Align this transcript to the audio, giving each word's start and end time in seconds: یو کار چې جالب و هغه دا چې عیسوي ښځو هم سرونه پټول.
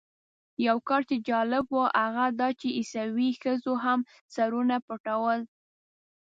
یو 0.67 0.77
کار 0.87 1.01
چې 1.09 1.15
جالب 1.27 1.65
و 1.73 1.79
هغه 2.03 2.25
دا 2.39 2.49
چې 2.59 2.67
عیسوي 2.79 3.29
ښځو 3.41 3.73
هم 3.85 3.99
سرونه 4.35 4.75
پټول. 4.87 5.39